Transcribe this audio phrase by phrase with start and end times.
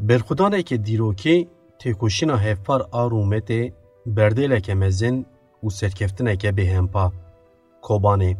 [0.00, 3.72] Berxudaneke dîrokî têkoşîna hevpar a Rûmetê
[4.16, 5.26] berdêleke mezin
[5.64, 7.12] û serkeftineke bêhempa.
[7.82, 8.36] Kobanê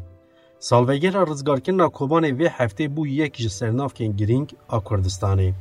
[0.61, 5.53] Salvegera rizgarkirina Kobanê vê heftê bû yek ji sernavkên girîng a Kurdistanê.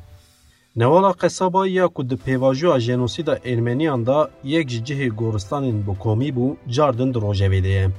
[0.76, 6.30] Newala qesaba ya ku di pêvajoya jenosîda Ermeniyan da yek ji cihê goristanên bi komî
[6.36, 7.90] bû cardin di rojevê de ye.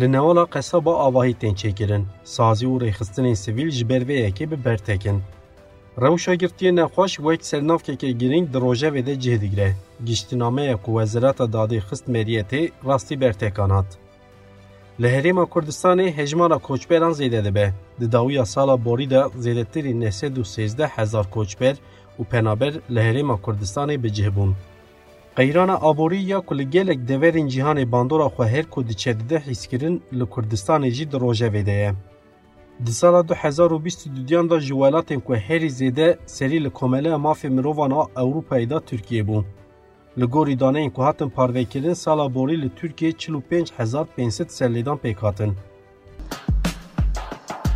[0.00, 4.64] Li newala qesaba avahî tên çêkirin, sazî û rêxistinên sivîl ji ber vê yekê bi
[4.64, 5.22] ber tekin.
[6.00, 9.76] Rewşagirtiyê nexweş wek sernavkeke girîng di rojevê de cih digire.
[10.04, 13.98] Giştînameya ku Wezareta Dadê xist meriyetê rastî bertekan hat.
[15.00, 17.74] Li Herêma Kurdistanê hejmara koçberan zêde dibe.
[18.00, 21.76] Di dawiya sala borî de zêdetirî nesed û sêzdeh hezar koçber
[22.18, 24.54] û penaber li Herêma Kurdistanê bi cih bûn.
[25.36, 30.02] Qeyrana aborî ya ku li gelek deverên cîhanê bandora xwe her ku diçe dide hîskirin
[30.12, 31.92] li Kurdistanê jî di rojevê de ye.
[32.80, 38.02] Di sala 2022 da ji welatên ku herî zêde serî li komeleya mafê mirovan a
[38.22, 39.44] Ewropayê da Tirkiye bû.
[40.18, 45.56] Li gorî daneyên ku hatin parvekirin sala borî li Tirkiye 45500 serlêdan pêk hatin.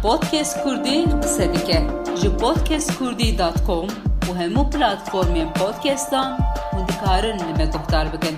[0.02, 1.82] Podcast Kurdî qise dike
[2.22, 3.86] ji podcastkurdî.com
[4.28, 6.38] û hemû platformên podcastan
[6.72, 8.36] hûn dikarin li me guhdar bikin.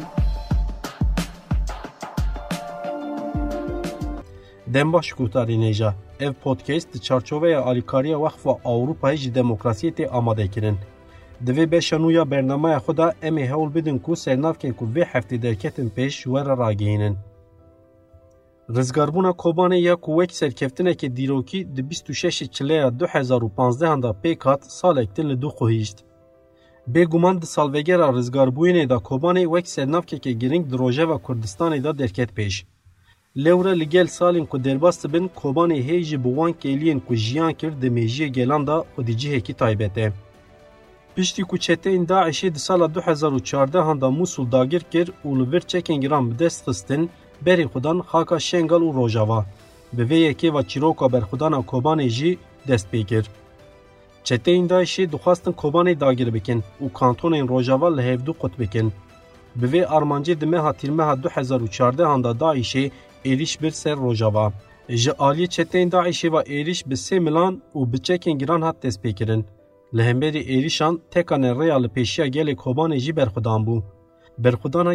[4.66, 6.07] Dembaş guhdarî nêja.
[6.20, 10.78] Ev podcast di çarçoveya alîkariya Wexfa Ewropayê ji demokrasiyê tê amadekirin.
[11.46, 14.84] Di vê beşa nû ya bernameya xwe da em ê hewl bidin ku sernavkên ku
[14.84, 17.16] vê heftê derketin pêş ji we re ragihînin.
[18.70, 25.16] Rizgarbûna Kobanê ya ku wek serkeftinekê dîrokî di 26 çileya 2015 da pêk hat salek
[25.16, 25.98] din li dû xwehîşt.
[26.88, 32.64] Bêguman di salvegera rizgarbûyînê da Kobanê wek sernavkeke giring di Rojava Kurdistanê da derket pêş.
[33.44, 37.54] Lewre li gel salên ku derbas dibin Kobanê hê ji bi wan kêliyên ku jiyan
[37.54, 40.12] kir di mêjiyê gelan da xwedî cihekî taybet e.
[41.14, 46.00] Piştî ku çeteyên Daişê di sala 2014 da Musul dagir kir û li vir çekên
[46.00, 47.10] giran bi xistin
[47.46, 49.46] berê xudan xaka Şengal û Rojava.
[49.92, 52.38] Bi vê yekêva çîroka berxudana Kobanê jî
[52.68, 53.24] dest pê kir.
[54.24, 58.92] Çeteyên Daişê dixwastin Kobanê dagir bikin û kantonên Rojava li hevdû qut bikin.
[59.56, 62.90] Bi vê armancê di meha tîrmeha 2014 da Daişê
[63.24, 64.52] êriş bir ser Rojava.
[64.88, 69.04] Ji aliyê çeteyên Daişê ve êriş bi sê milan û bi çekên giran hat dest
[69.04, 69.44] pêkirin.
[69.94, 73.82] Li hemberî êrişan tekanên rêya li pêşiya gelê Kobanê jî berxudan bû.
[74.38, 74.94] Berxudana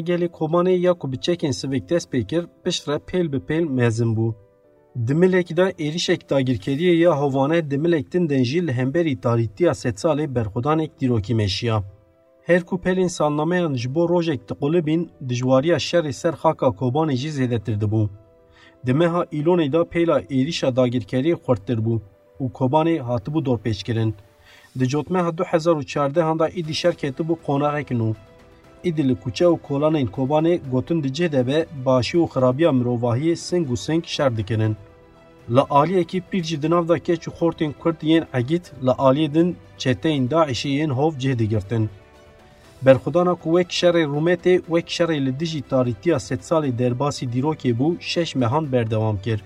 [0.69, 4.33] ya ku bi çekên sivik dest pê kir pişt re pêl bi pêl mezin bû.
[5.07, 9.73] Di milek de êrişek ya hovane di milek din den jî li hemberî tarîtiya
[11.35, 11.92] meşiya.
[12.45, 17.81] Her ku pelên salnameyan ji bo rojek diqulibîn dijwariya şerê ser xaka Kobanê jî zêdetir
[17.81, 18.09] dibû.
[18.85, 22.01] Di meha îlonê da pêla êrişa dagirkeriyê xurttir bû
[22.39, 24.13] û Kobanê hatibû dorpêçkirin.
[24.79, 28.15] Di cotmeha 2014 da îdî şer ketibû qonaqek nû.
[28.83, 33.35] Îdî li kuçe û kolanên Kobanê gotin di cih de be başî û xirabiya mirovahiyê
[33.35, 34.75] sing û sing şer dikirin.
[35.49, 39.33] Li aliyekî pîr jî di nav da keç û xortên Kurd yên Egît li aliyê
[39.33, 41.89] din çeteyên Daişê yên hov cih digirtin.
[42.83, 48.35] Ku wek şerê Rûmetê wek şerê li dijî tarîtiya sed salê derbasî dîrokê bû şeş
[48.35, 49.41] mehan berdewam kir.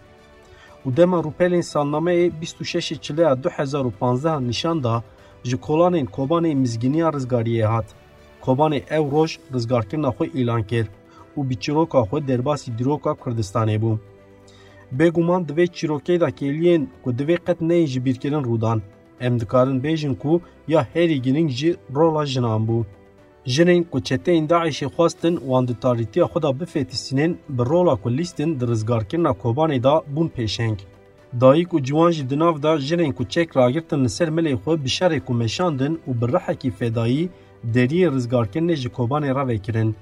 [0.86, 5.04] û dema rûpelên salnameyê 26 çileya 2015 nîşan da
[5.44, 7.86] ji kolanên Kobanê mizgîniya rizgariyê hat.
[8.42, 10.88] Kobanê ew roj rizgarkirina xwe îlan kir
[11.38, 13.98] û bi çîroka xwe derbasî dîroka Kurdistanê bû.
[14.94, 18.82] Bêguman divê çîrokê da kêliyên ku divê qet neyên ji bîrkirin rûdan.
[19.20, 22.26] Em dikarin bêjin ku ya herî giring jî rola.
[23.48, 28.60] Jinên ku çeteyên Daişê xwastin wan di tarîtiya xwe da bifêtîsînin bi rola ku lîstin
[28.60, 30.78] di rizgarkirina Kobanê da bûn pêşeng.
[31.42, 34.84] Dayîk û ciwan jî di nav da jinên ku çek ragirtin li ser milê xwe
[34.84, 37.30] bi şerê ku meşandin û bi rihekî fedayî
[37.74, 39.96] deriyê rizgarkirinê ji Kobanê re vekirin.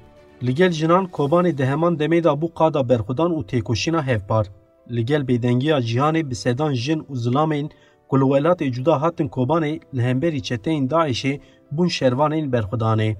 [0.43, 4.45] Li gel jinan Kobanê di heman demê da bû qada berxudan û têkoşîna hevpar.
[4.91, 7.69] Li gel bêdengiya cîhanê bi sedan jin û zilamên
[8.09, 11.39] ku li welatê cuda hatin Kobanê li hemberî çeteyên Daişê
[11.71, 13.15] bûn şervanên berxudanê.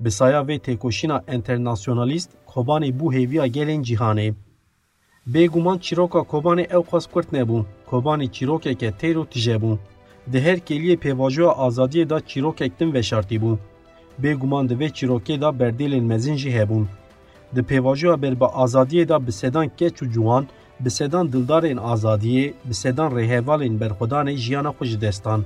[0.00, 4.34] به سایه وی تکوشینا انترناسیونالیست کوبانی بو هیویا گلین جیهانی.
[5.26, 9.78] به گمان چیروکا کوبانی او خواست کرد نبو، کوبانی چیروکی که تیرو تیجه بو.
[10.32, 13.56] ده هر کلیه پیواجوه آزادی دا چیروک اکتن وشارتی بو.
[14.18, 16.84] به گمان ده وی چیروکی دا بردیل مزین جیه بو.
[17.54, 20.46] ده پیواجوه بل با آزادی دا بسیدان که چو جوان،
[20.84, 25.44] بسیدان دلدار این آزادیه، بسیدان ریحوال این برخودان جیان خوش دستان.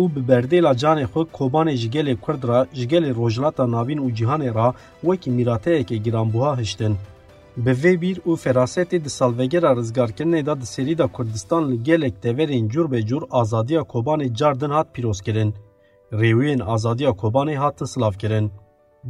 [0.00, 4.08] Û bi berdêla canê xwe Kobanê ji gelê Kurd ra ji gelê rojhilata navîn û
[4.18, 4.68] cîhanê ra
[5.08, 6.94] wekî mîrateyekê giranbuha hiştin.
[7.64, 12.14] Bi vê bîr û ferasetê di salvegera rizgarkirinê da di serî da Kurdistan li gelek
[12.24, 15.54] deverên cur be cur azadiya Kobanê cardin hat pîrozkirin.
[16.12, 18.50] Rêwiyên azadiya Kobanê hatin slavkirin.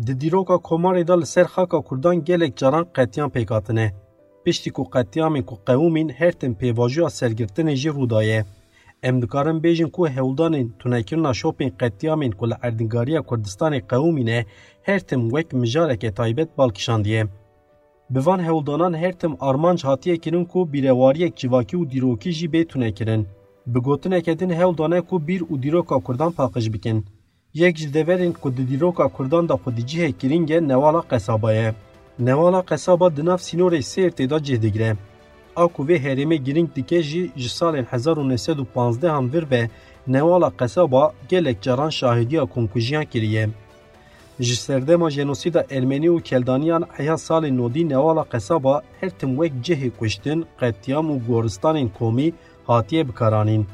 [0.07, 3.91] Di dîroka Komarê da li ser xaka Kurdan gelek caran qetiyan pêkatine.
[4.45, 8.45] Piştî ku qetiyamên ku qewûmîn her tim pêvajoya sergirtinê jî rûdaye.
[9.03, 14.47] ام دکارم بیژن کو هولدان تونکی نا شاپینگ قتیام این اردنگاریا کوردستان قومینه
[14.89, 17.25] هر تیم وک مجاره که تایبت بالکشان دی
[18.11, 22.69] بوان هولدانان هر تیم ارمان چاتیه کینن کو بیرواری یک چواکی و دیروکی جی بیت
[22.69, 23.27] تونکرین
[23.67, 27.05] بو اکدین کو بیر و دیروکا کوردان پاکش بکن.
[27.55, 31.75] یک جی کو دیروکا کوردان دا پدی جی هکرینگه نوالا قسابایه
[32.19, 34.57] نوالا قسابا دناف سینور سیر دا جه
[35.63, 39.71] A ku vê herêmê girîng dike jî ji salên 1915 vir ve
[40.07, 43.49] newala qesaba gelek caran şahidiya komkujiyan kiriye.
[44.41, 49.91] Ji serdema jenosîda Ermenî û Keldaniyan heya salên nodî newala qesaba her tim wek cihê
[49.91, 52.33] kuştin, qetiyam û goristanên komî
[52.67, 53.67] hatiye bikaranîn.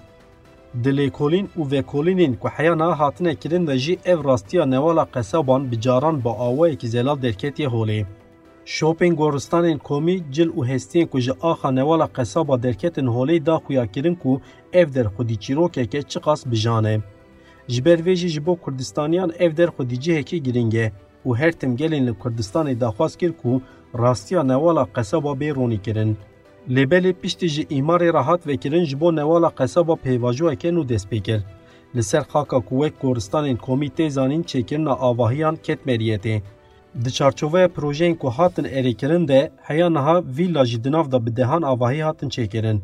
[0.84, 5.70] Di lêkolîn û vekolînên ku heya na hatine kirin de jî ev rastiya newala qesaban
[5.70, 8.04] bi caran bi awayekî zelal derketiye holê.
[8.66, 13.86] Şopên goristanên komî cil û hestiyên ku ji axa newala qesaba derketin holê da xuya
[13.92, 14.40] kirin ku
[14.72, 17.00] ev der xwedî çîrokeke çi qas bijane.
[17.68, 20.92] Ji ber vê jî ji bo Kurdistaniyan ev der xwedî cihekî giring e
[21.26, 23.62] û her tim gelên li Kurdistanê daxwaz kir ku
[23.98, 26.16] rastiya newala qesaba bê ronî kirin.
[26.68, 31.40] Lêbelê piştî ji îmarê rahat vekirin ji bo newala qesaba pêvajoyeke nû dest pê kir.
[31.96, 36.42] Li ser xaka ku wek goristanên komî tê zanîn çêkirina avahiyan ketmeriyetê.
[36.94, 41.62] Di çarçoveya projeyên ku hatin erêkirin de heya niha vîla jî di da bi dehan
[41.62, 42.80] hatin çêkirin.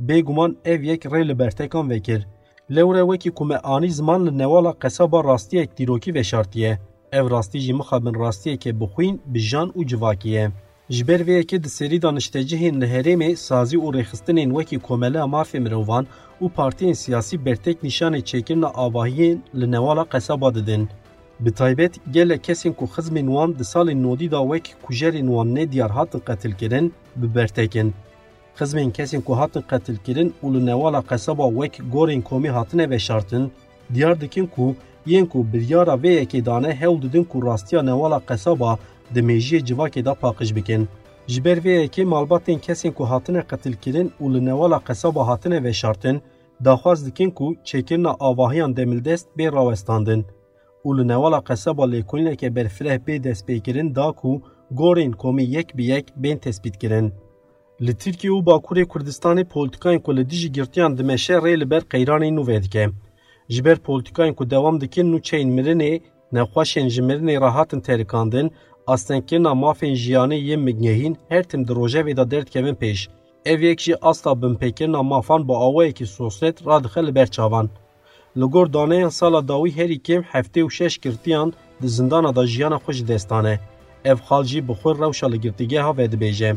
[0.00, 2.26] Bêguman ev yek rê li bertekan vekir.
[2.70, 6.78] Lewre wekî ku me anî ziman li newala qesaba rastiyek dîrokî veşartiye.
[7.12, 10.50] Ev rastî jî mixabin rastiyeke bixwîn bi jan û civakî ye.
[10.90, 15.58] Ji ber vê yekê di serî daniştecihên li herêmê sazî û rêxistinên wekî komeleya mafê
[15.60, 16.06] mirovan
[16.40, 20.88] û partiyên siyasî bertek nîşanê çêkirina avahiyên li newala qesaba didin.
[21.40, 25.90] Bi taybet gelek kesên ku xizmên wan di salên nodî da wek kujerên wan nediyar
[25.90, 27.94] hatin qetilkirin bi bertekin.
[28.58, 33.52] Xizmên kesên ku hatin qetilkirin û li newala qesaba wek gorên komî hatine veşartin,
[33.94, 34.74] diyar dikin ku
[35.06, 38.78] yên ku biryara vê yekê dane hewl didin ku rastiya newala qesaba
[39.14, 40.88] di mêjiyê civakê da paqij bikin.
[41.26, 46.22] Ji ber vê yekê malbatên kesên ku hatine qetilkirin û li newala qesaba hatine veşartin,
[46.64, 50.26] daxwaz dikin ku çêkirina avahiyan demildest bê rawestandin.
[50.86, 56.06] Û li newala qesaba lêkolîneke berfireh bê destpêkirin da ku gorên komî yek bi yek
[56.16, 57.12] bên tespîtkirin.
[57.80, 62.30] Li Tirkiye û Bakurê Kurdistanê polîtikayên ku li dijî girtiyan dimeşe rê li ber qeyranê
[62.36, 62.90] nû vedike.
[63.48, 66.00] Ji ber polîtikayên ku dewam dikin nû çeyên mirinê,
[66.32, 68.50] nexweşên ji mirinê rahatin terikandin,
[68.86, 73.08] astengkirina mafên jiyanê yên migehîn her tim di rojevê da derdkevin pêş.
[73.44, 77.14] Ev yek jî asta binpêkirina mafan bi awayekî sosret radixe li.
[78.36, 81.52] Li gor daneyan sala dawî herî kêm heftê û şeş girtiyan
[81.82, 83.60] di zindana da jiyana xwe ji destane.
[84.04, 86.56] Ev xal jî bi xwe rewşa li girtîgeha vedibêje.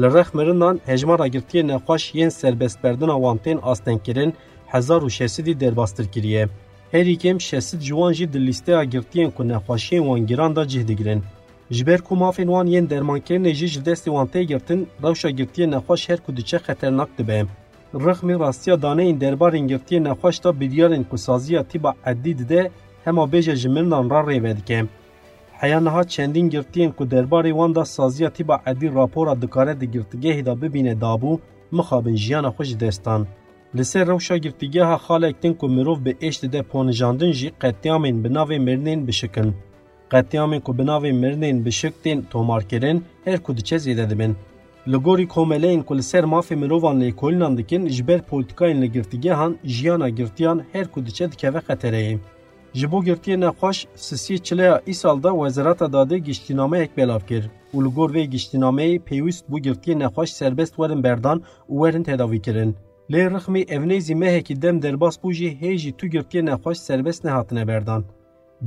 [0.00, 4.34] Li rex mirindan hejmara girtiyê nexweş yên serbestberdina wan tên astengkirin
[4.66, 6.48] hezar û şesidî derbastir kiriye.
[6.92, 10.88] Herî kêm şesid ji wan jî di lîsteya girtiyên ku nexweşiyên wan giran da cih
[10.88, 11.22] digirin.
[11.70, 15.70] Ji ber ku mafên wan yên dermankirinê jî ji destê wan tê girtin, rewşa girtiyê
[15.70, 17.46] nexweş her ku diçe xeternak dibe.
[17.94, 22.70] رخمی راستیا دانه این دربارین گفتی نخوش تا این کسازیاتی با عدی ده
[23.06, 24.54] هما بیجه جمیلنان را ریوه
[25.62, 30.42] حیانه ها چندین گرتین که درباری وان دا سازیا تیبا عدی راپورا دکاره دی گرتگه
[30.42, 31.38] دا ببینه دابو
[31.72, 33.26] مخابن جیان خوش دستان.
[33.74, 39.06] لسه روشا گرتگه ها خالکتین که مروف به ایشت ده پونجاندن جی قطیامین بناوی مرنین
[39.06, 39.54] بشکن.
[40.10, 44.36] قطیامین که بناوی مرنین بشکتین تومار کرن هر کدچه زیده دبین.
[44.88, 49.56] Li gorî komeleyên ku li ser mafê mirovan lêkolînan dikin ji ber polîtikayên li girtîgehan
[49.64, 52.18] jiyana girtiyan her ku diçe dikeve xetereyê.
[52.74, 57.94] Ji bo girtiyê nexweş sisî çileya îsal da Wezareta Dadê giştînameyek belav kir û li
[57.94, 62.76] gor vê giştînameyê pêwîst bû girtiyê nexweş serbest werin berdan û werin tedavî kirin.
[63.10, 67.68] Lê rixmê evnêzî mehekî dem derbas bû jî hê jî tu girtiyê nexweş serbest nehatine
[67.68, 68.04] berdan.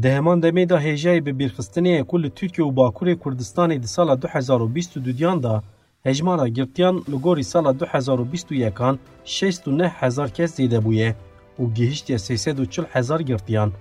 [0.01, 4.13] Di heman demê da hêjayê bi bîrxistinê ku li Tirkiye û Bakurê Kurdistanê di sala
[4.13, 5.63] 2022 da
[6.05, 11.15] hejmara girtiyan li gorî sala 2021 69 hezar kes zêde bûye
[11.59, 13.71] û gihiştiye 340 hezar girtiyan.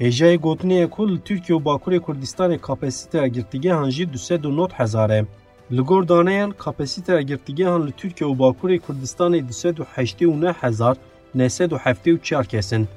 [0.00, 5.24] Hêjayê gotinê ku li Tirkiye û Bakurê Kurdistanê kapasiteya girtîgehan jî 209 hezar e.
[5.72, 10.96] Li gor daneyan kapasiteya girtîgehan li Tirkiye û Bakurê Kurdistanê 289 hezar
[11.34, 12.88] 974 kesin.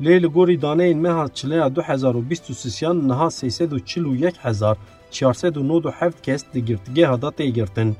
[0.00, 4.76] Lê li gorî daneyên meha çileya 2023yan niha 341 hezar
[5.10, 7.96] 497 kes di girtîgeha da tê girtin.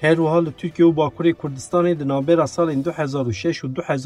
[0.00, 3.18] Her wiha li Tirkiye û Bakurê Kurdistanê di navbera salên 2006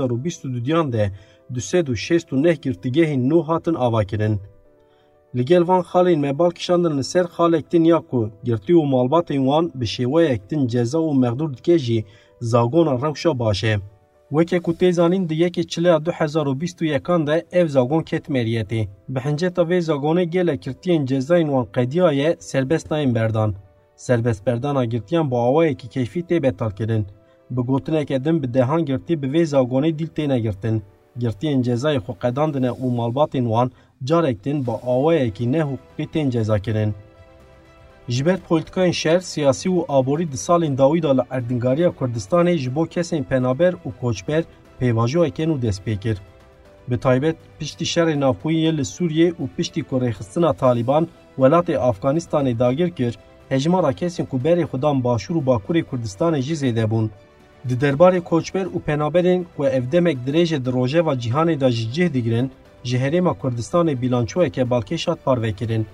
[0.03, 1.11] û 2022 de
[1.55, 4.41] du sed û şêst û neh girtîgehên nû hatin avakirin.
[5.37, 9.43] Li gel van xalên mebal kişandin li ser xalek din ya ku girtî û malbatên
[9.49, 12.05] wan bi şêweyek din ceza û mexdûr dike jî
[12.41, 13.77] zagona rewşa baş e.
[14.29, 18.89] Weke ku tê zanîn di yekê çileya 2021 de ev zagon ket meriyetê.
[19.09, 23.55] Bi hinceta vê zagonê gelek girtiyên cezayên wan qediya ye serbest nayên berdan.
[24.91, 27.07] Girtiyan bi awayekî keyfî tê betalkirin.
[27.51, 30.83] Bi gotineke din bi dehan girtî bi vê zagonê dîl têne girtin.
[31.19, 33.71] Girtiyên cezayê xwe qedandine û malbatên wan
[34.05, 36.95] carek din bi awayekî nehuquqî tên cezakirin.
[38.09, 42.75] Ji ber polîtikayên şer, siyasî û aborî di salên dawî da li Erdingariya Kurdistanê ji
[42.75, 44.45] bo kesên penaber û koçber
[44.81, 46.19] pêvajoyeke nû dest pê kir.
[46.89, 51.09] Bi taybet piştî şerê navxwî yê li Sûriyê û piştî ku rêxistina Taliban
[51.39, 53.19] welatê Afganistanê dagir kir,
[53.51, 57.11] هجمارا کسین کو بری خودان باشور و باکور کردستان جی زیده بون.
[57.69, 62.09] د دربار کوچبر و پنابرین کو افدمک دریج دروژه و جهان دا جه
[62.85, 65.87] جهره ما کردستان بیلانچوه که بالکشات پاروه کرین.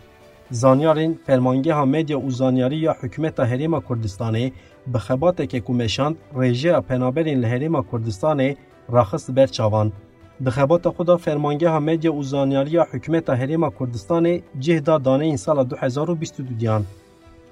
[0.50, 4.52] زانیارین فرمانگی ها میدیا و زانیاری یا حکومت هریم کردستانی
[4.92, 8.56] به خبات که کمشاند رژه پنابرین لهریم کردستانی
[8.88, 9.92] راخص برچاوان.
[10.40, 15.24] به خبات خدا فرمانگی ها میدیا و زانیاری یا حکومت هریم کردستانی جه دا دانه
[15.24, 16.86] این سال 2022 دیان.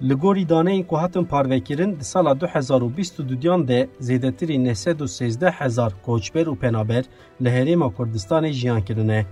[0.00, 4.74] لگوریدانه این کوheiten پارکیرن در سال 2022 ده زیادتری نه
[6.02, 7.04] کوچبر و پنابر
[7.40, 9.26] لهرم ما کوردستان انجام کرده.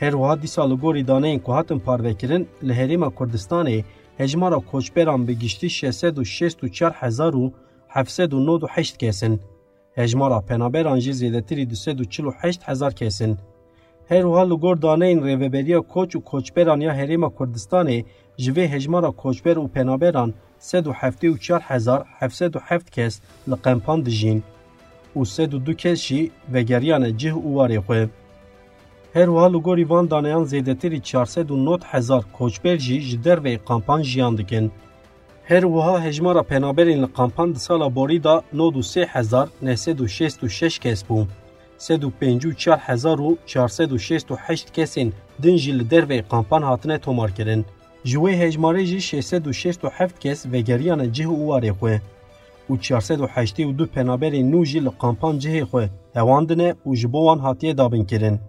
[0.00, 3.84] هر واحدی سال گوریدانه این کوheiten پارکیرن لهرم اق Kurdistan،
[4.18, 7.52] هجمات کوچبران به گشتی 664000 و
[7.88, 9.40] حفص دو نود هشت کسند،
[9.96, 10.44] هجمات
[14.10, 14.42] هیروها
[15.04, 18.04] این ریوبری و کوچ و کوچبران یا هریما کردستانه
[18.36, 24.42] جوی هجمارا کوچبر و پنابران 174707 کس لقمپان دجین
[25.16, 28.06] و 32 کس جی وگریان جه اواری خوی.
[29.14, 30.48] هروها گوری وان دانیان
[31.50, 34.70] نوت هزار کوچبر جی جدر و قمپان جیان دکن.
[35.44, 41.28] هروها هجمارا پنابرین لقمپان دسالا بوری دا 93000 966 کس بوم.
[41.78, 47.66] 154 hezar û 468 kesên din jî li derveyê kampan hatine tomarkirin.
[48.04, 52.00] Ji wê hejmarê jî 667 kes vegeriyane cih û warê xwe
[52.70, 57.78] û 482 penaberên nû jî li kampan cihê xwe hewandine û ji bo wan hatiye
[57.78, 58.40] dabinkirin.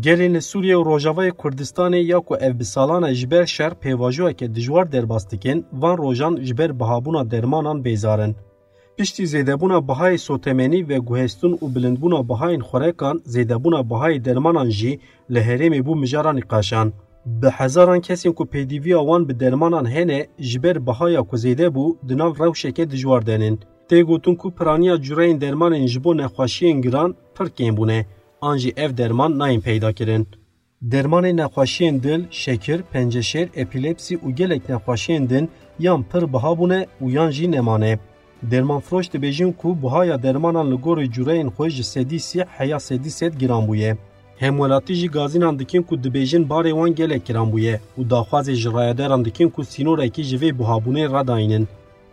[0.00, 4.54] Gelên li Sûriye û Rojavayê Kurdistanê ya ku ev bi salan ji ber şer pêvajoyeke
[4.54, 8.34] dijwar derbas dikin, van rojan ji ber bihabûna dermanan bêzarin.
[8.96, 14.92] Piştî zêdebûna bihayê sotemenî ve guhestûn û bilindbûna bihayên xurekan, zêdebûna bihayê dermanan jî
[15.34, 16.88] li herêmê bû mijara nîqaşan.
[17.40, 21.84] Bi hezaran kesên ku pêdîviya wan bi dermanan hene ji ber bihaya ku zêde bû
[22.08, 23.60] di nav rewşeke dijwar denin.
[23.88, 28.06] Tê gotin ku piraniya cureyên dermanên ji bo nexweşiyên giran pir kêm bûne.
[28.40, 30.28] an jî ev derman nayên peyda kirin.
[30.92, 37.98] Dermanê nexweşiyên dil, şekir, penceşêr, epilepsî û gelek nexweşiyên din yan pir biha bûne û.
[38.48, 42.38] درمان فروش د بیژن کو بو هایا درمان ان لګور جوړین خو ج سدی سی
[42.58, 43.90] حیا سدی سد ګرام بوې
[44.42, 48.20] هم ج غازین ان دکین کو د بیژن بار وان ګل ګرام بوې او دا
[48.30, 50.64] خو ز جرایدار ان دکین کو سینور کی جوی بو
[51.14, 51.64] را داینن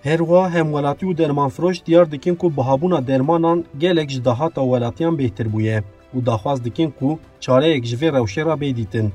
[0.08, 4.20] هر وا همولاتی او درمان فروش دیار دکین کو بو هابونه درمان ان ګل اج
[4.28, 9.08] دها تا بهتر بوې او دا خو دکین کو چاره اج جوی راوشه را بیدیتن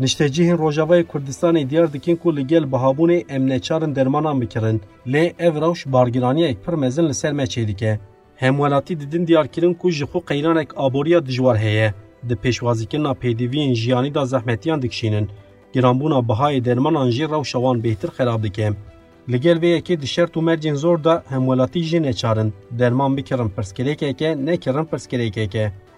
[0.00, 6.44] نشتجیه روژاوای کردستان دیار دکین کو لگل بهابون امنچارن درمانان بکرن لی او روش بارگرانی
[6.44, 8.00] اک پر مزن لسر مچه دیکه
[8.36, 11.94] همولاتی دیدن دیار کرن کو جخو قیران اک آبوریا دجوار هیه
[12.28, 15.26] ده پیشوازی کنا پیدیوین جیانی دا زحمتیان دکشینن
[15.72, 18.74] گرانبونا بهای درمانان جی روش وان بهتر خراب دیکه
[19.28, 24.34] لگل وی اکی دشتر و مرجن زور دا همولاتی جی نچارن درمان بکرن پرسکریک نه
[24.34, 25.38] نکرن پرسکریک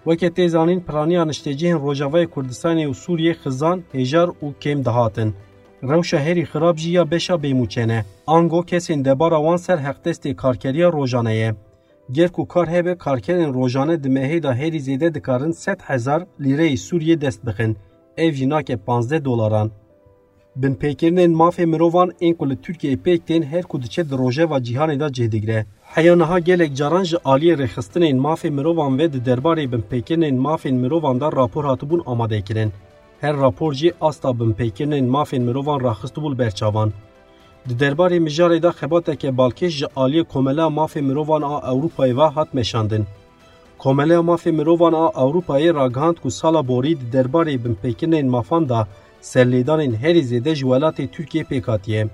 [0.05, 5.33] وکه تیزانین پرانی نشتجهن روجاوای کردستان و سوریه خزان هجار و کم دهاتن
[5.81, 11.55] رو شهری خراب جیا بشا بیموچنه آنگو کسین دبارا وان سر حقدست کارکریا روجانه یه
[12.13, 17.15] گرک و کار هبه کارکرین روجانه دمهی دا هری زیده دکارن ست هزار لیره سوریه
[17.15, 17.75] دست بخن
[18.17, 19.71] ایو جناک پانزده دلاران
[20.55, 24.99] Bin pêkirinên mafê mirovan ên ku li Tirkiyeyê pêk her ku diçe di rojeva cîhanê
[24.99, 25.65] da cêdigire.
[25.81, 31.31] Heya niha gelek caran ji aliyê rêxistinên mirovan ve di derbarê binpêkirinên mafên mirovan da
[31.31, 32.71] rapor hatibûn amadekirin.
[33.21, 36.91] Her rapor jî asta binpêkirinên mafên mirovan raxistibû berçavan.
[37.69, 43.05] Di derbarê mijarê da xebateke balkêş ji Komela Mafê Mirovan a Ewropayê ve hat meşandin.
[43.77, 48.87] Komeleya Mafê Mirovan a Ewropayê ragihand ku sala borî di derbarê binpêkirinên mafan da
[49.21, 52.07] serlêdanên herî zêde ji welatê Tirkiye pêk hatiye.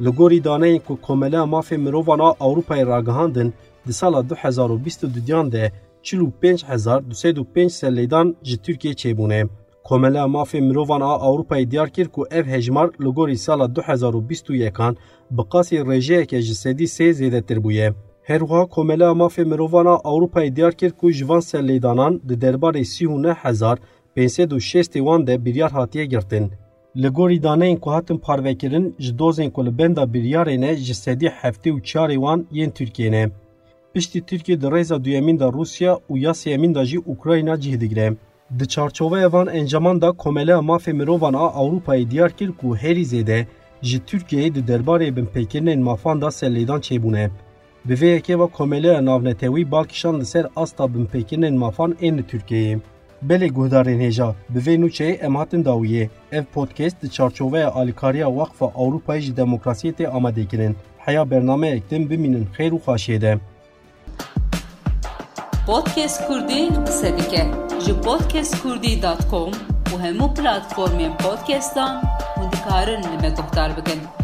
[0.00, 3.54] Li gorî daneyên ku Komeleya Mafê Mirovan a Ewropayê ragihandin
[3.86, 9.48] di sala 2022 de 45205 selêdan ji Tirkiye çêbûne.
[9.88, 14.96] Komela mafê mirovan a Ewropayê diyar kir ku ev hejmar li gorî sala 2021an
[15.30, 17.94] bi qasî rêjeyeke ji sedî sê zêdetir bûye.
[18.22, 23.06] Herwiha Komela mafê mirovan a Ewropayê diyar kir ku ji van selêdanan di derbarê sî
[24.18, 26.52] û neh hezar pênsed û şêstê wan de biryar hatiye girtin.
[26.96, 31.26] Li gorî daneyên ku hatin parvekirin ji dozên ku li benda biryarê ne ji sedî
[31.26, 33.30] heftê û çarê wan yên Tirkiye ne.
[33.94, 38.14] Piştî Tirkiye di rêza duyemîn da Rusya û ya sêyemîn da jî Ukrayna cih digire.
[38.58, 43.46] Di çarçoveya van enceman da Komeleya mafê mirovan a Ewropayê diyar kir ku herî zêde
[43.82, 47.30] ji Tirkiyeyê di derbarê binpêkirinên mafan da selêdan çêbûne.
[47.84, 52.78] Bi vê yekê ve Komeleya navnetewî balkişan li ser asta binpêkirinên mafan ên li Tirkiyeyê.
[53.22, 56.08] Belê guhdarên hêja, bi vê nûçeyê em hatin dawiyê.
[56.32, 60.76] Ev podcast di çarçoveya alîkariya Waqfa Ewropayê ji demokrasiyê tê amadekirin.
[60.98, 63.38] Heya bernameyek din bimînin xêr û xaşiyê de.
[65.66, 67.46] Podcast Kurdî qise dike
[67.86, 69.50] ji podcastkurdî.com
[69.92, 72.02] û hemû platformên podcastan
[72.36, 74.17] hûn dikarin li me guhdar bikin.